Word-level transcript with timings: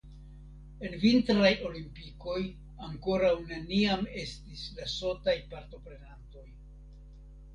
En 0.87 0.93
vintraj 1.01 1.49
olimpikoj 1.67 2.37
ankoraŭ 2.87 3.29
neniam 3.51 4.07
estis 4.23 4.63
Lesotaj 4.79 5.35
partoprenantoj. 5.53 6.47